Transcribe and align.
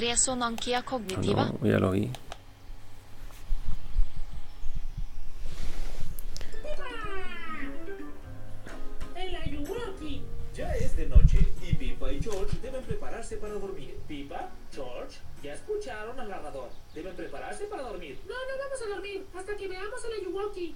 Resonankia 0.00 0.78
Ah, 0.78 0.82
cognitiva. 0.84 1.44
no, 1.60 1.66
ya 1.68 1.78
lo 1.78 1.90
vi. 1.92 2.10
Ya 10.54 10.74
es 10.74 10.96
de 10.96 11.06
noche 11.06 11.38
y 11.62 11.74
Pipa 11.74 12.10
y 12.12 12.20
George 12.20 12.56
deben 12.60 12.82
prepararse 12.82 13.36
para 13.36 13.52
dormir. 13.54 13.96
Pipa, 14.08 14.50
George, 14.74 15.18
ya 15.40 15.54
escucharon 15.54 16.18
al 16.18 16.28
narrador. 16.28 16.70
Deben 16.94 17.14
prepararse 17.14 17.64
para 17.66 17.82
dormir. 17.84 18.18
No, 18.26 18.34
no 18.34 18.58
vamos 18.64 18.82
a 18.82 18.88
dormir 18.88 19.24
hasta 19.36 19.56
que 19.56 19.68
veamos 19.68 20.04
al 20.04 20.12
Ayuwoki. 20.20 20.74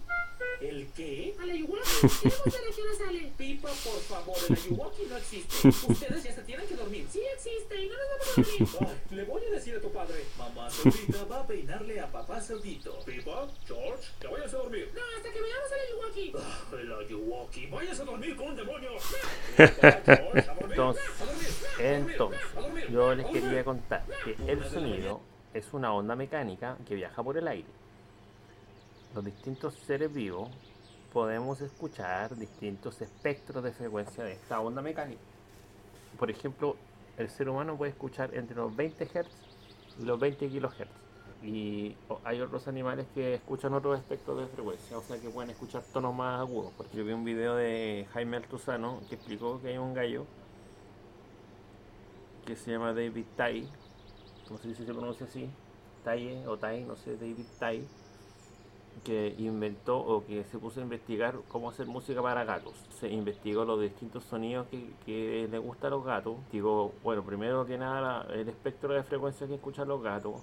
¿El 0.60 0.86
qué? 0.92 1.34
Al 1.40 1.50
Ayuwoki. 1.50 1.80
Queremos 2.22 2.44
ver 2.44 2.54
a 2.54 2.74
qué 2.76 2.82
hora 2.82 2.94
sale. 3.06 3.32
Pipa, 3.36 3.68
por 3.70 4.00
favor, 4.02 4.36
el 4.48 4.54
Ayuwoki 4.56 5.02
no 5.08 5.16
existe. 5.16 5.68
Ustedes 5.68 6.22
ya 6.22 6.32
se 6.32 6.42
tienen 6.42 6.66
que 6.68 6.76
dormir. 6.76 7.06
Sí 7.10 7.20
existe 7.34 7.82
y 7.84 7.88
no 7.88 7.94
nos 7.94 8.08
vamos 8.08 8.28
a 8.28 8.40
dormir. 8.40 8.68
Ay, 9.10 9.16
le 9.16 9.24
voy 9.24 9.42
a 9.44 9.50
decir 9.50 9.74
a 9.76 9.80
tu 9.80 9.90
padre. 10.12 10.24
Mamá 10.38 10.70
Cerdita 10.70 11.24
va 11.24 11.40
a 11.40 11.46
peinarle 11.46 12.00
a 12.00 12.06
papá 12.06 12.40
Cerdito. 12.40 12.98
Pipa, 13.04 13.48
George, 13.66 14.12
ya 14.20 14.30
vayas 14.30 14.54
a 14.54 14.56
dormir. 14.58 14.90
No, 14.94 15.00
hasta 15.16 15.32
que 15.32 15.40
veamos 15.40 15.72
al 15.72 15.80
Ayuwoki. 15.80 16.32
Ah, 16.36 16.76
el 16.80 16.92
Ayuwoki, 16.92 17.66
vayas 17.66 18.00
a 18.00 18.04
dormir 18.04 18.36
con 18.36 18.48
un 18.48 18.56
demonio. 18.56 18.90
Pipa, 19.56 19.90
George, 20.04 20.50
a 20.50 20.54
dormir. 20.54 20.70
Entonces, 20.70 21.04
A 21.20 21.24
dormir. 21.24 22.06
entonces, 22.06 22.40
yo 22.90 23.14
les 23.14 23.26
quería 23.26 23.64
contar 23.64 24.04
que 24.24 24.36
el 24.50 24.64
sonido 24.64 25.20
es 25.54 25.72
una 25.72 25.92
onda 25.92 26.16
mecánica 26.16 26.76
que 26.86 26.94
viaja 26.94 27.22
por 27.22 27.36
el 27.36 27.46
aire. 27.48 27.68
Los 29.14 29.24
distintos 29.24 29.74
seres 29.86 30.12
vivos 30.12 30.48
podemos 31.12 31.60
escuchar 31.60 32.34
distintos 32.36 33.00
espectros 33.02 33.62
de 33.62 33.72
frecuencia 33.72 34.24
de 34.24 34.32
esta 34.32 34.60
onda 34.60 34.80
mecánica. 34.80 35.20
Por 36.18 36.30
ejemplo, 36.30 36.76
el 37.18 37.28
ser 37.28 37.50
humano 37.50 37.76
puede 37.76 37.90
escuchar 37.90 38.34
entre 38.34 38.56
los 38.56 38.74
20 38.74 39.04
Hz 39.04 39.26
los 40.00 40.18
20 40.18 40.48
kHz. 40.48 40.88
Y 41.42 41.96
hay 42.24 42.40
otros 42.40 42.68
animales 42.68 43.06
que 43.14 43.34
escuchan 43.34 43.74
otros 43.74 43.98
espectros 43.98 44.38
de 44.38 44.46
frecuencia, 44.46 44.96
o 44.96 45.02
sea 45.02 45.20
que 45.20 45.28
pueden 45.28 45.50
escuchar 45.50 45.82
tonos 45.92 46.14
más 46.14 46.40
agudos. 46.40 46.72
Porque 46.76 46.96
yo 46.96 47.04
vi 47.04 47.12
un 47.12 47.24
video 47.24 47.56
de 47.56 48.06
Jaime 48.12 48.36
Altuzano 48.36 49.00
que 49.08 49.16
explicó 49.16 49.60
que 49.60 49.68
hay 49.68 49.78
un 49.78 49.92
gallo 49.92 50.24
que 52.46 52.54
se 52.56 52.70
llama 52.70 52.92
David 52.92 53.24
Tai, 53.36 53.68
no 54.50 54.58
sé 54.58 54.74
si 54.74 54.84
se 54.84 54.92
pronuncia 54.92 55.26
así, 55.26 55.50
Tai 56.04 56.46
o 56.46 56.56
Tai, 56.56 56.84
no 56.84 56.96
sé, 56.96 57.16
David 57.16 57.46
Tai, 57.58 57.84
que 59.04 59.34
inventó 59.38 59.98
o 59.98 60.24
que 60.24 60.44
se 60.44 60.58
puso 60.58 60.80
a 60.80 60.82
investigar 60.84 61.36
cómo 61.48 61.70
hacer 61.70 61.86
música 61.86 62.22
para 62.22 62.44
gatos. 62.44 62.74
Se 63.00 63.08
investigó 63.08 63.64
los 63.64 63.80
distintos 63.80 64.24
sonidos 64.24 64.66
que, 65.04 65.48
le 65.50 65.58
gustan 65.58 65.88
a 65.88 65.96
los 65.96 66.04
gatos. 66.04 66.36
Digo, 66.52 66.92
bueno, 67.02 67.22
primero 67.24 67.66
que 67.66 67.78
nada 67.78 68.26
el 68.32 68.48
espectro 68.48 68.94
de 68.94 69.02
frecuencia 69.02 69.46
que 69.46 69.54
escuchan 69.54 69.88
los 69.88 70.02
gatos, 70.02 70.36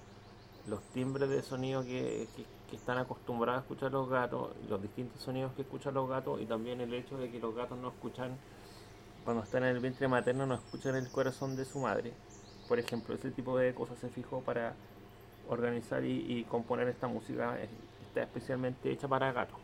los 0.68 0.82
timbres 0.94 1.30
de 1.30 1.42
sonido 1.42 1.84
que, 1.84 2.28
que- 2.36 2.46
que 2.70 2.76
están 2.76 3.00
acostumbrados 3.00 3.62
a 3.62 3.64
escuchar 3.64 3.92
los 3.92 4.08
gatos, 4.08 4.52
los 4.70 4.80
distintos 4.82 5.20
sonidos 5.22 5.52
que 5.54 5.64
escuchan 5.64 5.94
los 5.96 6.08
gatos 6.08 6.40
y 6.40 6.46
también 6.46 6.80
el 6.82 6.94
hecho 6.94 7.18
de 7.18 7.32
que 7.32 7.40
los 7.40 7.56
gatos 7.56 7.78
no 7.80 7.88
escuchan 7.88 8.38
cuando 9.24 9.42
están 9.44 9.64
en 9.64 9.76
el 9.76 9.80
vientre 9.80 10.08
materno 10.08 10.46
no 10.46 10.54
escuchan 10.56 10.96
el 10.96 11.10
corazón 11.10 11.56
de 11.56 11.66
su 11.66 11.80
madre. 11.80 12.14
Por 12.68 12.78
ejemplo, 12.78 13.16
ese 13.16 13.32
tipo 13.32 13.58
de 13.58 13.74
cosas 13.74 13.98
se 13.98 14.10
fijó 14.10 14.42
para 14.42 14.76
organizar 15.50 16.06
y 16.06 16.44
componer 16.48 16.88
esta 16.90 17.08
música. 17.08 17.58
Está 18.10 18.24
especialmente 18.24 18.92
hecha 18.92 19.08
para 19.08 19.32
gatos. 19.32 19.58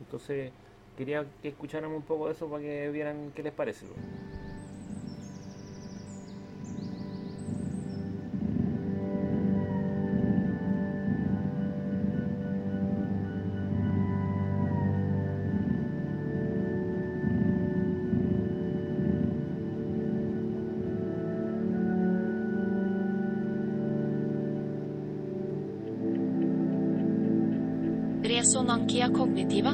Entonces, 0.00 0.52
quería 0.96 1.24
que 1.40 1.48
escucharan 1.48 1.90
un 1.90 2.02
poco 2.02 2.26
de 2.26 2.32
eso 2.32 2.48
para 2.48 2.62
que 2.62 2.90
vieran 2.90 3.32
qué 3.34 3.42
les 3.42 3.52
parece. 3.52 3.86
Resonancia 28.22 29.10
cognitiva 29.10 29.72